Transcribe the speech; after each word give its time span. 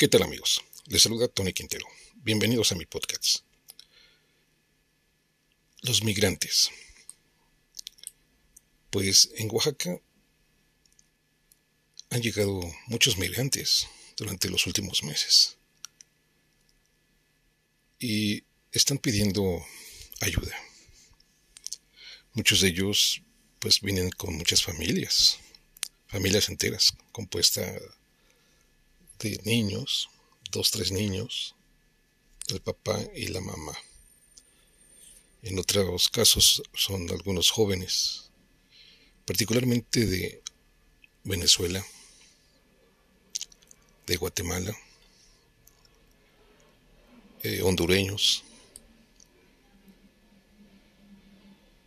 ¿Qué 0.00 0.08
tal 0.08 0.22
amigos? 0.22 0.62
Les 0.86 1.02
saluda 1.02 1.28
Tony 1.28 1.52
Quintero. 1.52 1.86
Bienvenidos 2.14 2.72
a 2.72 2.74
mi 2.74 2.86
podcast. 2.86 3.44
Los 5.82 6.02
migrantes. 6.02 6.70
Pues 8.88 9.28
en 9.34 9.50
Oaxaca 9.50 10.00
han 12.08 12.22
llegado 12.22 12.62
muchos 12.86 13.18
migrantes 13.18 13.88
durante 14.16 14.48
los 14.48 14.66
últimos 14.66 15.02
meses. 15.02 15.58
Y 17.98 18.44
están 18.72 18.96
pidiendo 18.96 19.62
ayuda. 20.22 20.56
Muchos 22.32 22.62
de 22.62 22.68
ellos 22.68 23.20
pues 23.58 23.82
vienen 23.82 24.08
con 24.08 24.34
muchas 24.34 24.62
familias, 24.62 25.40
familias 26.06 26.48
enteras, 26.48 26.94
compuesta 27.12 27.78
niños, 29.44 30.08
dos, 30.50 30.70
tres 30.70 30.90
niños, 30.92 31.54
el 32.48 32.60
papá 32.60 32.98
y 33.14 33.28
la 33.28 33.40
mamá. 33.40 33.76
En 35.42 35.58
otros 35.58 36.08
casos 36.08 36.62
son 36.74 37.10
algunos 37.10 37.50
jóvenes, 37.50 38.30
particularmente 39.24 40.06
de 40.06 40.42
Venezuela, 41.24 41.84
de 44.06 44.16
Guatemala, 44.16 44.76
eh, 47.42 47.62
hondureños, 47.62 48.44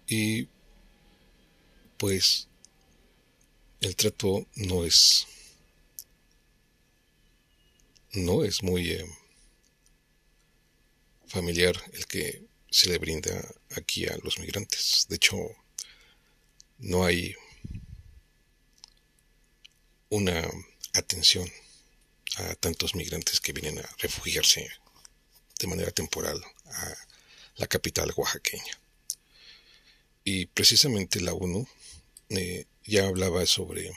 y 0.07 0.47
pues 1.97 2.47
el 3.81 3.95
trato 3.95 4.45
no 4.55 4.85
es 4.85 5.27
no 8.13 8.43
es 8.43 8.63
muy 8.63 8.91
eh, 8.91 9.05
familiar 11.27 11.75
el 11.93 12.05
que 12.05 12.43
se 12.69 12.89
le 12.89 12.97
brinda 12.97 13.43
aquí 13.75 14.05
a 14.07 14.17
los 14.23 14.39
migrantes. 14.39 15.05
De 15.09 15.15
hecho, 15.15 15.37
no 16.79 17.05
hay 17.05 17.35
una 20.09 20.47
atención 20.93 21.49
a 22.37 22.55
tantos 22.55 22.95
migrantes 22.95 23.39
que 23.39 23.53
vienen 23.53 23.79
a 23.79 23.89
refugiarse 23.99 24.67
de 25.59 25.67
manera 25.67 25.91
temporal 25.91 26.41
a 26.65 26.95
la 27.55 27.67
capital 27.67 28.11
oaxaqueña. 28.15 28.79
Y 30.23 30.45
precisamente 30.47 31.19
la 31.19 31.33
ONU 31.33 31.67
eh, 32.29 32.65
ya 32.85 33.07
hablaba 33.07 33.45
sobre 33.45 33.91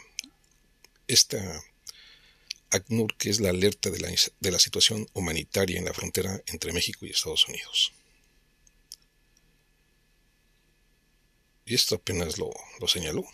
esta 1.06 1.62
ACNUR, 2.76 3.16
que 3.16 3.30
es 3.30 3.40
la 3.40 3.50
alerta 3.50 3.90
de 3.90 3.98
la, 3.98 4.08
de 4.40 4.50
la 4.50 4.58
situación 4.58 5.08
humanitaria 5.12 5.78
en 5.78 5.84
la 5.84 5.94
frontera 5.94 6.42
entre 6.46 6.72
México 6.72 7.04
y 7.04 7.10
Estados 7.10 7.48
Unidos. 7.48 7.92
Y 11.64 11.74
esto 11.74 11.96
apenas 11.96 12.38
lo, 12.38 12.50
lo 12.80 12.88
señaló. 12.88 13.24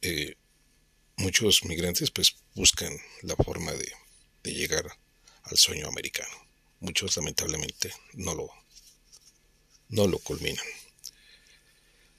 Eh, 0.00 0.36
muchos 1.16 1.64
migrantes 1.64 2.10
pues 2.10 2.36
buscan 2.54 2.96
la 3.22 3.36
forma 3.36 3.72
de, 3.72 3.92
de 4.42 4.54
llegar 4.54 4.86
al 5.42 5.56
sueño 5.56 5.86
americano. 5.88 6.34
Muchos 6.80 7.16
lamentablemente 7.16 7.92
no 8.14 8.34
lo, 8.34 8.48
no 9.88 10.06
lo 10.06 10.18
culminan. 10.18 10.64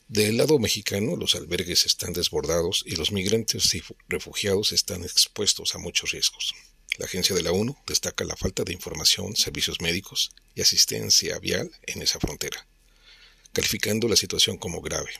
Del 0.09 0.37
lado 0.37 0.57
mexicano, 0.57 1.15
los 1.15 1.35
albergues 1.35 1.85
están 1.85 2.13
desbordados 2.13 2.83
y 2.83 2.95
los 2.95 3.11
migrantes 3.11 3.75
y 3.75 3.83
refugiados 4.07 4.71
están 4.71 5.03
expuestos 5.03 5.75
a 5.75 5.77
muchos 5.77 6.09
riesgos. 6.09 6.55
La 6.97 7.05
agencia 7.05 7.35
de 7.35 7.43
la 7.43 7.51
ONU 7.51 7.77
destaca 7.85 8.23
la 8.25 8.35
falta 8.35 8.63
de 8.63 8.73
información, 8.73 9.35
servicios 9.35 9.81
médicos 9.81 10.31
y 10.55 10.61
asistencia 10.61 11.37
vial 11.37 11.69
en 11.83 12.01
esa 12.01 12.19
frontera, 12.19 12.65
calificando 13.53 14.07
la 14.07 14.15
situación 14.15 14.57
como 14.57 14.81
grave. 14.81 15.11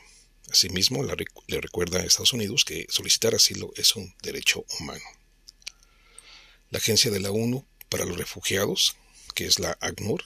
Asimismo, 0.50 1.04
le 1.04 1.60
recuerda 1.60 2.00
a 2.00 2.04
Estados 2.04 2.32
Unidos 2.32 2.64
que 2.64 2.86
solicitar 2.88 3.36
asilo 3.36 3.70
es 3.76 3.94
un 3.94 4.12
derecho 4.24 4.64
humano. 4.80 5.04
La 6.70 6.78
agencia 6.78 7.12
de 7.12 7.20
la 7.20 7.30
ONU 7.30 7.64
para 7.88 8.06
los 8.06 8.16
refugiados, 8.16 8.96
que 9.36 9.46
es 9.46 9.60
la 9.60 9.78
ACNUR, 9.80 10.24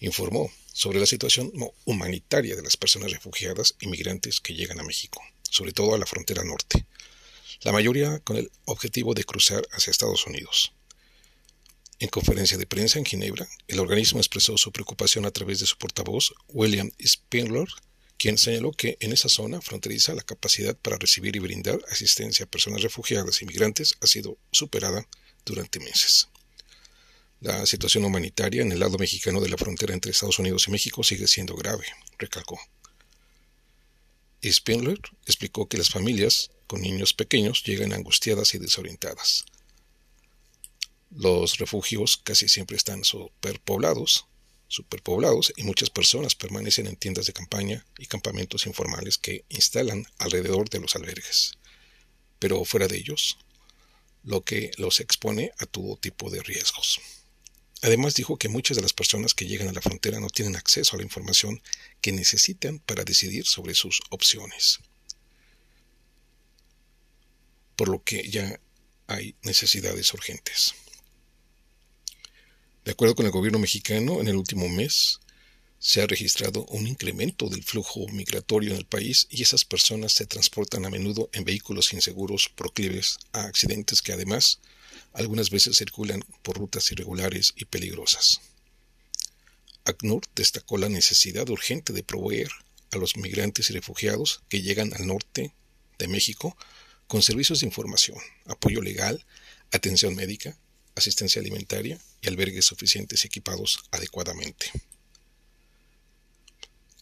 informó 0.00 0.50
sobre 0.72 1.00
la 1.00 1.06
situación 1.06 1.52
humanitaria 1.84 2.54
de 2.54 2.62
las 2.62 2.76
personas 2.76 3.10
refugiadas 3.10 3.74
y 3.80 3.86
migrantes 3.86 4.40
que 4.40 4.54
llegan 4.54 4.80
a 4.80 4.84
México, 4.84 5.22
sobre 5.42 5.72
todo 5.72 5.94
a 5.94 5.98
la 5.98 6.06
frontera 6.06 6.44
norte, 6.44 6.86
la 7.62 7.72
mayoría 7.72 8.18
con 8.20 8.36
el 8.36 8.50
objetivo 8.66 9.14
de 9.14 9.24
cruzar 9.24 9.66
hacia 9.72 9.90
Estados 9.90 10.26
Unidos. 10.26 10.72
En 11.98 12.10
conferencia 12.10 12.58
de 12.58 12.66
prensa 12.66 12.98
en 12.98 13.06
Ginebra, 13.06 13.48
el 13.68 13.80
organismo 13.80 14.20
expresó 14.20 14.58
su 14.58 14.70
preocupación 14.70 15.24
a 15.24 15.30
través 15.30 15.60
de 15.60 15.66
su 15.66 15.78
portavoz, 15.78 16.34
William 16.48 16.90
Spindler, 17.02 17.68
quien 18.18 18.36
señaló 18.36 18.72
que 18.72 18.98
en 19.00 19.12
esa 19.12 19.30
zona 19.30 19.62
fronteriza 19.62 20.14
la 20.14 20.22
capacidad 20.22 20.76
para 20.76 20.98
recibir 20.98 21.36
y 21.36 21.38
brindar 21.38 21.80
asistencia 21.90 22.44
a 22.44 22.50
personas 22.50 22.82
refugiadas 22.82 23.40
y 23.40 23.46
migrantes 23.46 23.96
ha 24.00 24.06
sido 24.06 24.36
superada 24.52 25.06
durante 25.46 25.80
meses. 25.80 26.28
La 27.40 27.66
situación 27.66 28.04
humanitaria 28.04 28.62
en 28.62 28.72
el 28.72 28.80
lado 28.80 28.96
mexicano 28.96 29.40
de 29.40 29.50
la 29.50 29.58
frontera 29.58 29.92
entre 29.92 30.10
Estados 30.10 30.38
Unidos 30.38 30.68
y 30.68 30.70
México 30.70 31.02
sigue 31.02 31.28
siendo 31.28 31.54
grave, 31.54 31.84
recalcó. 32.18 32.58
Spindler 34.42 34.98
explicó 35.26 35.68
que 35.68 35.76
las 35.76 35.90
familias 35.90 36.50
con 36.66 36.80
niños 36.80 37.12
pequeños 37.12 37.62
llegan 37.64 37.92
angustiadas 37.92 38.54
y 38.54 38.58
desorientadas. 38.58 39.44
Los 41.10 41.58
refugios 41.58 42.16
casi 42.16 42.48
siempre 42.48 42.76
están 42.76 43.04
superpoblados, 43.04 44.26
superpoblados 44.68 45.52
y 45.56 45.62
muchas 45.62 45.90
personas 45.90 46.34
permanecen 46.34 46.86
en 46.86 46.96
tiendas 46.96 47.26
de 47.26 47.32
campaña 47.32 47.84
y 47.98 48.06
campamentos 48.06 48.66
informales 48.66 49.18
que 49.18 49.44
instalan 49.50 50.06
alrededor 50.18 50.68
de 50.70 50.80
los 50.80 50.96
albergues. 50.96 51.52
Pero 52.38 52.64
fuera 52.64 52.88
de 52.88 52.96
ellos, 52.96 53.38
lo 54.24 54.42
que 54.42 54.70
los 54.78 55.00
expone 55.00 55.52
a 55.58 55.66
todo 55.66 55.96
tipo 55.96 56.30
de 56.30 56.42
riesgos. 56.42 57.00
Además 57.82 58.14
dijo 58.14 58.38
que 58.38 58.48
muchas 58.48 58.76
de 58.76 58.82
las 58.82 58.92
personas 58.92 59.34
que 59.34 59.46
llegan 59.46 59.68
a 59.68 59.72
la 59.72 59.82
frontera 59.82 60.18
no 60.18 60.28
tienen 60.28 60.56
acceso 60.56 60.94
a 60.94 60.98
la 60.98 61.04
información 61.04 61.62
que 62.00 62.12
necesitan 62.12 62.78
para 62.80 63.04
decidir 63.04 63.46
sobre 63.46 63.74
sus 63.74 64.00
opciones. 64.10 64.80
Por 67.76 67.88
lo 67.88 68.02
que 68.02 68.28
ya 68.30 68.58
hay 69.06 69.34
necesidades 69.42 70.12
urgentes. 70.14 70.74
De 72.84 72.92
acuerdo 72.92 73.14
con 73.14 73.26
el 73.26 73.32
gobierno 73.32 73.58
mexicano, 73.58 74.20
en 74.20 74.28
el 74.28 74.36
último 74.36 74.68
mes 74.68 75.20
se 75.78 76.00
ha 76.00 76.06
registrado 76.06 76.64
un 76.66 76.86
incremento 76.86 77.48
del 77.48 77.62
flujo 77.62 78.08
migratorio 78.08 78.70
en 78.70 78.76
el 78.76 78.86
país 78.86 79.26
y 79.30 79.42
esas 79.42 79.64
personas 79.64 80.12
se 80.12 80.26
transportan 80.26 80.86
a 80.86 80.90
menudo 80.90 81.28
en 81.32 81.44
vehículos 81.44 81.92
inseguros 81.92 82.48
proclives 82.48 83.18
a 83.32 83.42
accidentes 83.42 84.00
que 84.00 84.12
además 84.12 84.60
algunas 85.12 85.50
veces 85.50 85.76
circulan 85.76 86.24
por 86.42 86.58
rutas 86.58 86.90
irregulares 86.92 87.52
y 87.56 87.64
peligrosas. 87.64 88.40
ACNUR 89.84 90.22
destacó 90.34 90.78
la 90.78 90.88
necesidad 90.88 91.48
urgente 91.48 91.92
de 91.92 92.02
proveer 92.02 92.50
a 92.90 92.98
los 92.98 93.16
migrantes 93.16 93.70
y 93.70 93.72
refugiados 93.72 94.42
que 94.48 94.62
llegan 94.62 94.92
al 94.94 95.06
norte 95.06 95.54
de 95.98 96.08
México 96.08 96.56
con 97.06 97.22
servicios 97.22 97.60
de 97.60 97.66
información, 97.66 98.18
apoyo 98.46 98.82
legal, 98.82 99.24
atención 99.70 100.14
médica, 100.14 100.58
asistencia 100.96 101.40
alimentaria 101.40 102.00
y 102.20 102.28
albergues 102.28 102.64
suficientes 102.64 103.22
y 103.22 103.26
equipados 103.28 103.84
adecuadamente. 103.92 104.70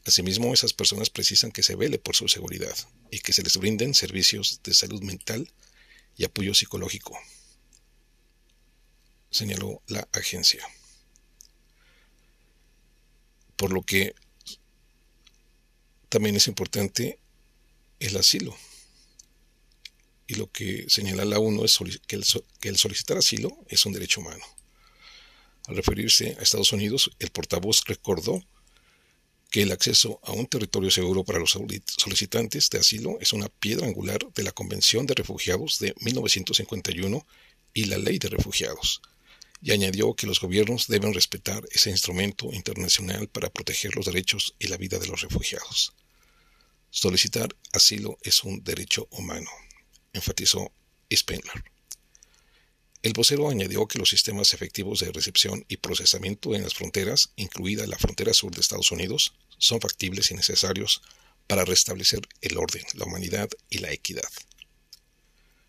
Asimismo, 0.05 0.53
esas 0.53 0.75
personas 0.75 1.09
precisan 1.09 1.51
que 1.51 1.63
se 1.63 1.77
vele 1.77 1.99
por 1.99 2.15
su 2.15 2.29
seguridad 2.29 2.77
y 3.11 3.21
que 3.21 3.33
se 3.33 3.43
les 3.43 3.57
brinden 3.57 3.95
servicios 3.95 4.61
de 4.63 4.75
salud 4.75 5.03
mental 5.03 5.51
y 6.19 6.25
apoyo 6.25 6.53
psicológico, 6.53 7.19
señaló 9.35 9.83
la 9.89 10.07
agencia. 10.13 10.65
Por 13.57 13.73
lo 13.73 13.83
que 13.83 14.15
también 16.09 16.37
es 16.37 16.47
importante 16.47 17.19
el 17.99 18.17
asilo. 18.17 18.57
Y 20.29 20.37
lo 20.37 20.51
que 20.51 20.87
señala 20.89 21.25
la 21.25 21.41
ONU 21.41 21.65
es 21.65 21.79
que 22.07 22.17
el, 22.17 22.25
que 22.61 22.69
el 22.69 22.79
solicitar 22.79 23.19
asilo 23.19 23.59
es 23.69 23.85
un 23.85 23.93
derecho 23.93 24.21
humano. 24.21 24.45
Al 25.67 25.77
referirse 25.77 26.37
a 26.39 26.43
Estados 26.43 26.73
Unidos, 26.73 27.11
el 27.19 27.31
portavoz 27.31 27.83
recordó 27.87 28.41
que 29.51 29.63
el 29.63 29.73
acceso 29.73 30.21
a 30.23 30.33
un 30.33 30.47
territorio 30.47 30.91
seguro 30.91 31.25
para 31.25 31.41
los 31.41 31.51
solicitantes 31.51 32.71
de 32.71 32.79
asilo 32.79 33.19
es 33.21 33.33
una 33.33 33.49
piedra 33.49 33.87
angular 33.87 34.21
de 34.33 34.43
la 34.45 34.53
Convención 34.53 35.07
de 35.07 35.15
Refugiados 35.15 35.81
de 35.81 35.93
1951 36.01 37.27
y 37.73 37.87
la 37.87 37.99
Ley 37.99 38.19
de 38.19 38.29
Refugiados, 38.29 39.03
y 39.65 39.73
añadió 39.73 40.15
que 40.15 40.27
los 40.27 40.41
gobiernos 40.41 40.89
deben 40.89 41.15
respetar 41.15 41.65
ese 41.71 41.89
instrumento 41.89 42.53
internacional 42.53 43.29
para 43.29 43.49
proteger 43.49 43.97
los 43.97 44.05
derechos 44.05 44.55
y 44.59 44.67
la 44.67 44.77
vida 44.77 44.99
de 44.99 45.07
los 45.07 45.23
refugiados. 45.23 45.95
Solicitar 46.91 47.57
asilo 47.73 48.19
es 48.21 48.45
un 48.45 48.63
derecho 48.63 49.09
humano, 49.11 49.49
enfatizó 50.13 50.71
Spengler. 51.11 51.65
El 53.01 53.15
vocero 53.15 53.49
añadió 53.49 53.89
que 53.89 53.99
los 53.99 54.11
sistemas 54.11 54.53
efectivos 54.53 55.01
de 55.01 55.11
recepción 55.13 55.65
y 55.67 55.79
procesamiento 55.79 56.55
en 56.55 56.63
las 56.63 56.75
fronteras, 56.75 57.31
incluida 57.37 57.87
la 57.87 57.99
frontera 57.99 58.35
sur 58.35 58.55
de 58.55 58.61
Estados 58.61 58.93
Unidos, 58.93 59.33
son 59.57 59.81
factibles 59.81 60.31
y 60.31 60.35
necesarios 60.35 61.01
para 61.47 61.65
restablecer 61.65 62.21
el 62.43 62.59
orden, 62.59 62.85
la 62.93 63.07
humanidad 63.07 63.49
y 63.71 63.79
la 63.79 63.93
equidad. 63.93 64.29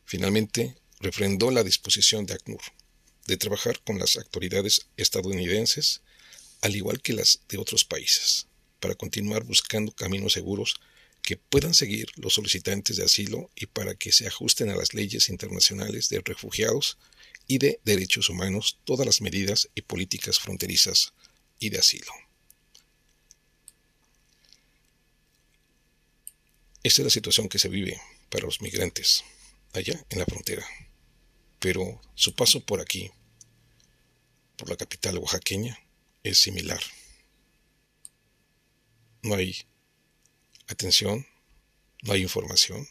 Finalmente, 0.03 0.75
refrendó 0.99 1.49
la 1.49 1.63
disposición 1.63 2.25
de 2.25 2.33
ACNUR 2.33 2.61
de 3.25 3.37
trabajar 3.37 3.81
con 3.83 3.99
las 3.99 4.17
autoridades 4.17 4.87
estadounidenses, 4.97 6.01
al 6.61 6.75
igual 6.75 7.01
que 7.01 7.13
las 7.13 7.41
de 7.49 7.57
otros 7.57 7.85
países, 7.85 8.47
para 8.79 8.95
continuar 8.95 9.43
buscando 9.43 9.91
caminos 9.91 10.33
seguros 10.33 10.75
que 11.21 11.37
puedan 11.37 11.73
seguir 11.73 12.07
los 12.15 12.35
solicitantes 12.35 12.97
de 12.97 13.03
asilo 13.03 13.49
y 13.55 13.65
para 13.65 13.95
que 13.95 14.11
se 14.11 14.27
ajusten 14.27 14.69
a 14.69 14.75
las 14.75 14.93
leyes 14.93 15.29
internacionales 15.29 16.09
de 16.09 16.21
refugiados 16.23 16.97
y 17.47 17.57
de 17.57 17.79
derechos 17.83 18.29
humanos 18.29 18.77
todas 18.83 19.05
las 19.05 19.21
medidas 19.21 19.69
y 19.73 19.81
políticas 19.81 20.39
fronterizas 20.39 21.13
y 21.59 21.69
de 21.69 21.79
asilo. 21.79 22.11
Esta 26.83 27.01
es 27.01 27.05
la 27.05 27.09
situación 27.09 27.49
que 27.49 27.57
se 27.57 27.69
vive 27.69 27.99
para 28.29 28.45
los 28.45 28.61
migrantes 28.61 29.23
allá 29.73 30.05
en 30.09 30.19
la 30.19 30.25
frontera. 30.25 30.63
Pero 31.59 32.01
su 32.15 32.35
paso 32.35 32.63
por 32.65 32.81
aquí, 32.81 33.11
por 34.57 34.69
la 34.69 34.77
capital 34.77 35.17
oaxaqueña, 35.17 35.79
es 36.23 36.39
similar. 36.39 36.81
No 39.21 39.35
hay 39.35 39.55
atención, 40.67 41.27
no 42.01 42.13
hay 42.13 42.21
información 42.21 42.87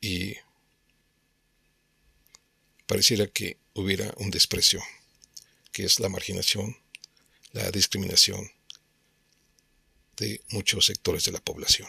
y 0.00 0.36
pareciera 2.86 3.26
que 3.26 3.58
hubiera 3.74 4.12
un 4.16 4.30
desprecio, 4.30 4.82
que 5.72 5.84
es 5.84 6.00
la 6.00 6.08
marginación, 6.08 6.76
la 7.52 7.70
discriminación 7.70 8.50
de 10.16 10.42
muchos 10.50 10.86
sectores 10.86 11.24
de 11.24 11.32
la 11.32 11.40
población. 11.40 11.88